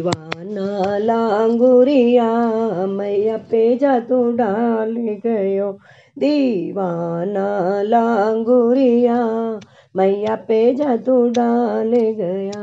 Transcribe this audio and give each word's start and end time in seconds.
दीवाना 0.00 0.98
लांगुरिया 0.98 2.26
मैया 2.86 3.36
पे 3.36 3.76
जादू 3.76 4.32
डाल 4.32 4.94
गयो। 5.26 5.72
दीवाना 6.18 7.46
लांगुरिया 7.82 9.16
मैया 9.96 10.36
पे 10.36 10.74
जादू 10.74 11.28
डाल 11.28 11.90
गया। 12.20 12.62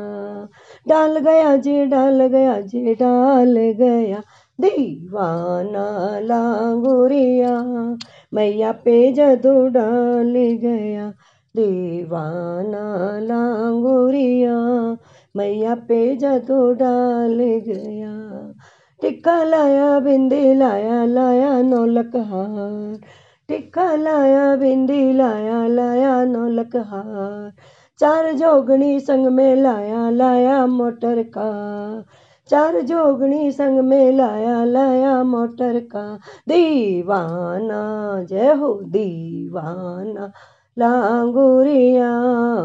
डाल 0.87 1.17
गया 1.19 1.57
जी, 1.57 1.85
डाल 1.85 2.27
गया 2.27 2.61
जी, 2.61 2.93
डाल 2.93 3.57
गया। 3.57 4.21
दीवाना 4.59 6.19
लांगुरिया 6.19 7.59
मैया 8.33 8.71
पे 8.71 9.13
जादू 9.13 9.67
डाल 9.67 10.33
गया। 10.61 11.13
दीवाना 11.55 12.85
लांगुरिया 13.19 13.52
मैया 15.35 15.75
पे 15.75 16.15
जादू 16.15 16.73
डाल 16.73 17.37
गया। 17.39 18.53
टिक्का 19.01 19.43
लाया, 19.43 19.99
बिंदी 19.99 20.53
लाया 20.53 21.05
लाया 21.05 21.61
नौलक 21.61 22.15
हार। 22.15 22.99
टिक्का 23.47 23.95
लाया, 23.95 24.55
बिंदी 24.55 25.13
लाया 25.13 25.67
लाया 25.67 26.23
नौलक 26.23 26.75
हार। 26.75 27.53
चार 27.99 28.31
जोगणी 28.33 28.99
संग 28.99 29.27
में 29.27 29.55
लाया 29.55 30.09
लाया 30.09 30.65
मोटर 30.65 31.23
का। 31.23 32.05
चार 32.47 32.81
जोगणी 32.81 33.51
संग 33.51 33.79
में 33.79 34.11
लाया 34.11 34.63
लाया 34.63 35.23
मोटर 35.23 35.79
का। 35.79 36.19
दीवाना, 36.47 38.23
जय 38.23 38.53
हो 38.53 38.81
दीवाना। 38.83 40.31
लांगुरिया, 40.79 42.11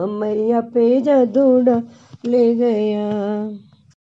मैया 0.06 0.60
पे 0.60 1.00
जदूड़ा 1.00 1.82
ले 2.26 2.54
गया। 2.54 3.10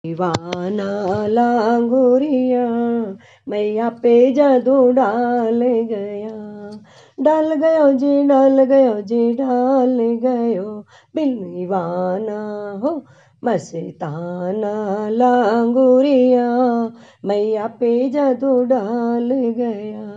दीवाना 0.07 1.27
लांगुरिया, 1.27 2.67
मैया 3.49 3.89
पे 3.89 4.33
जादू 4.33 4.91
डाल 4.91 5.63
गया। 5.63 6.71
डाल 7.21 7.55
गयो 7.55 7.93
जी, 7.93 8.23
डाल 8.23 8.65
गयो 8.65 9.01
जी, 9.01 9.33
डाल 9.33 9.99
गयो। 10.01 10.87
बिलवाना 11.15 12.81
हो, 12.85 13.07
मस्ताना 13.45 15.09
लांगुरिया, 15.11 16.49
मैया 17.25 17.67
पे 17.67 18.11
जादू 18.11 18.65
डाल 18.65 19.31
गया। 19.33 20.11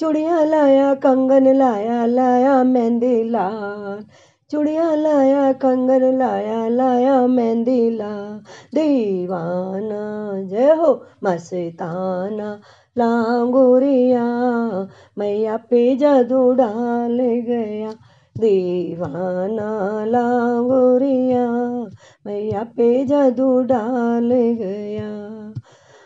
चुड़िया 0.00 0.44
लाया, 0.44 0.94
कंगन 0.94 1.56
लाया 1.56 2.06
लाया 2.06 2.64
मेहंदी 2.64 3.24
लाल। 3.30 4.04
चुड़िया 4.50 4.94
लाया, 4.94 5.52
कंगन 5.52 6.18
लाया 6.18 6.68
लाया 6.68 7.26
मेहंदी 7.26 7.90
ला। 7.90 8.40
दीवाना, 8.74 10.32
जय 10.42 10.72
हो 10.72 11.06
मस्ताना, 11.24 12.60
लांगुरिया, 12.98 14.24
मैया 15.18 15.56
पे 15.56 15.96
जादू 15.96 16.52
डाल 16.52 17.18
गया। 17.20 17.90
दीवाना, 18.38 20.04
लांगुरिया, 20.04 21.46
मैया 22.26 22.64
पे 22.64 23.04
जादू 23.04 23.62
डाल 23.62 24.30
गया। 24.32 25.36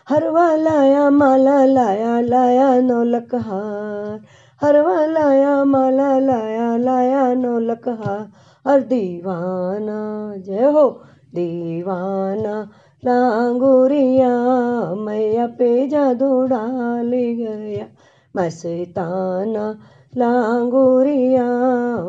हरवा 0.09 0.55
लाया, 0.55 1.09
माला 1.09 1.65
लाया 1.65 2.21
लाया 2.21 2.79
नौलक 2.79 3.35
हार 3.35 4.19
हरवा 4.61 5.05
लाया, 5.05 5.63
माला 5.63 6.19
लाया 6.19 6.60
लाया 7.31 7.41
नौलक 7.41 7.87
हार 7.89 8.81
दीवाना, 8.81 10.33
जय 10.37 10.71
हो 10.71 11.01
दीवाना। 11.35 12.69
लांगुरिया 13.05 14.29
मैया 14.95 15.47
पे 15.47 15.87
जादू 15.87 16.45
डाल 16.45 17.11
गया, 17.13 17.85
मस्ताना। 18.35 19.79
लांगुरिया 20.17 21.45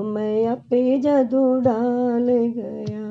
मैया 0.00 0.54
पे 0.54 0.98
जादू 0.98 1.60
डाल 1.60 2.26
गया। 2.30 3.02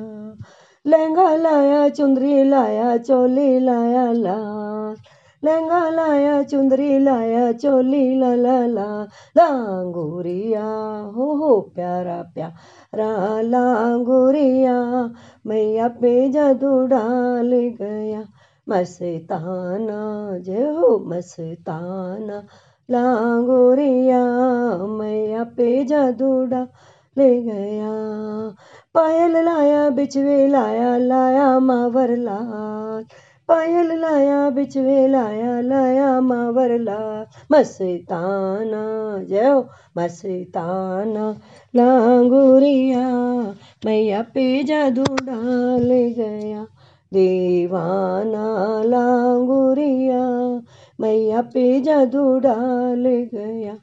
लहंगा 0.86 1.36
लाया 1.36 1.88
चुंदरी 1.88 2.44
लाया, 2.44 2.96
चोली 2.96 3.60
लाया 3.60 4.12
लाल। 4.12 4.96
लहंगा 5.44 5.90
लाया 5.90 6.42
चुंदरी 6.42 6.98
लाया, 6.98 7.52
चोली 7.52 8.20
ला 8.20 8.34
ला 8.34 8.66
ला, 8.66 9.08
लांगुरिया, 9.36 10.64
हो 11.16 11.34
हो 11.36 11.60
प्यारा 11.60 12.22
प्यारा 12.22 13.40
लांगुरिया, 13.40 15.10
मैया 15.46 15.88
पे 15.88 16.28
जादू 16.28 16.86
डाल 16.86 17.50
गया, 17.52 18.24
मस्ताना, 18.68 20.38
जय 20.38 20.62
हो 20.62 20.98
मस्ताना, 20.98 22.46
लांगुरिया, 22.90 24.24
मैया 24.86 25.44
पे 25.44 25.84
जादू 25.84 26.44
डाल 26.44 26.66
गया, 27.20 27.92
पायल 28.94 29.36
लाया 29.44 29.90
बिचवे 29.90 30.48
लाया 30.48 30.96
लाया 30.96 31.58
मावर 31.58 32.16
लाल 32.16 33.04
पायल 33.48 34.00
लाया 34.00 34.50
बिचवे 34.50 35.08
लाया 35.08 35.60
लाया 35.60 36.20
मावर 36.20 36.78
लाल 36.78 37.26
मस्ताना, 37.52 38.82
जय 39.22 39.64
मस्ताना, 39.98 41.40
लांगुरिया, 41.76 43.08
मैया 43.86 44.22
पे 44.22 44.62
जादू 44.62 45.02
डाल 45.02 45.88
गया। 45.92 46.66
दीवाना, 47.12 48.82
लांगुरिया, 48.82 50.60
मैया 51.00 51.42
पे 51.42 51.80
जादू 51.80 52.38
डाल 52.38 53.04
गया। 53.34 53.74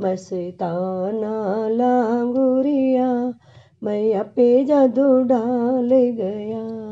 मस्ताना, 0.00 1.68
लांगुरिया, 1.68 3.34
मैया 3.82 4.22
पे 4.22 4.64
जादू 4.64 5.22
डाल 5.22 5.88
गया। 5.92 6.87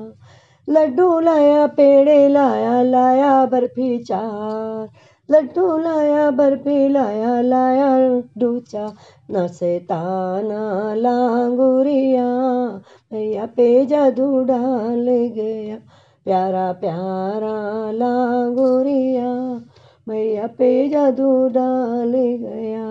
लड्डू 0.69 1.21
लाया, 1.21 1.67
पेड़े 1.67 2.29
लाया 2.29 2.83
लाया 2.83 3.47
बर्फ़ी 3.47 3.99
चार। 3.99 4.89
लड्डू 5.31 5.79
लाया, 5.79 6.31
बर्फ़ी 6.31 6.89
लाया 6.89 7.41
लाया 7.41 7.99
लड्डू 7.99 8.59
चार। 8.59 8.93
नसेताना 9.31 10.95
लांगुरिया 10.95 12.27
मैया 13.13 13.47
पे 13.47 13.87
जादू 13.87 14.45
डाल 14.45 15.07
गया। 15.35 15.77
प्यारा 16.25 16.73
प्यारा 16.73 17.91
लांगुरिया 17.91 19.61
मैया 20.09 20.47
पे 20.47 20.89
जादू 20.89 21.49
डाल 21.49 22.13
गया। 22.17 22.87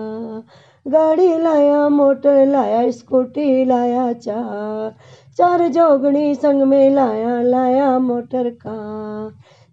गाड़ी 0.90 1.38
लाया, 1.38 1.88
मोटर 1.88 2.46
लाया, 2.46 2.90
स्कूटी 2.90 3.64
लाया 3.64 4.12
चार। 4.12 4.94
चार 5.38 5.68
जोगणी 5.68 6.34
संग 6.34 6.62
में 6.62 6.90
लाया 6.90 7.42
लाया 7.42 7.98
मोटर 7.98 8.50
का। 8.50 8.76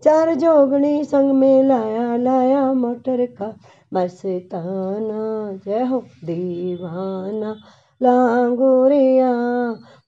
चार 0.04 0.36
जोगणी 0.36 1.04
संग 1.04 1.32
में 1.32 1.64
लाया 1.64 2.18
लाया 2.18 2.74
मोटर 2.74 3.26
का। 3.26 3.58
मस्ताना, 3.94 5.52
जय 5.66 5.84
हो 5.84 6.04
दीवाना, 6.24 7.56
लांगोरिया, 8.04 9.34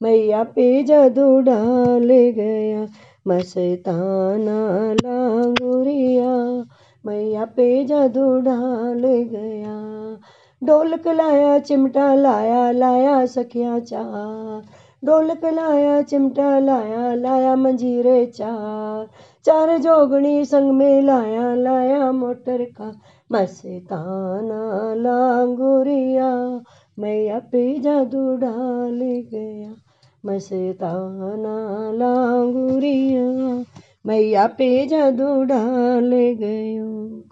मैया 0.02 0.44
पे 0.44 0.84
जादू 0.84 1.40
डाल 1.40 2.10
गया। 2.10 2.88
मस्ताना, 3.28 4.94
लांगुरिया, 4.94 6.64
मैया 7.06 7.46
पे 7.46 7.86
जादू 7.86 8.40
डाल 8.40 9.02
गया। 9.06 10.18
ढोलक 10.68 11.08
लाया, 11.08 11.60
चिमटा 11.60 12.16
लाया 12.16 12.72
लाया 12.72 13.26
सखिया 13.26 13.80
चार 13.80 14.85
ढोलक 15.04 15.46
लाया 15.46 16.02
चिमटा 16.02 16.60
लाया 16.60 17.14
लाया 17.16 17.56
मंजीरे 17.56 18.26
चार 18.26 19.08
चार 19.46 19.78
जोगणी 19.78 20.46
संग 20.46 20.72
में 20.72 21.02
लाया 21.02 21.54
लाया 21.56 22.12
मोटर 22.12 22.64
का 22.78 22.92
मस्ताना 23.32 24.62
लांगुरिया 25.04 26.32
मैया 26.98 27.40
पे 27.52 27.64
जादू 27.80 28.36
डाल 28.36 29.00
गया 29.34 29.74
मस्ताना 30.26 31.56
लांगुरिया 31.98 33.28
मैया 34.08 34.48
पे 34.58 34.86
जादू 34.88 35.44
डाल 35.44 36.12
गयो 36.42 37.25